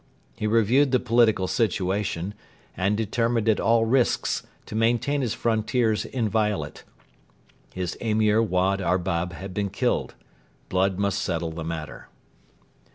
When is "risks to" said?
3.85-4.73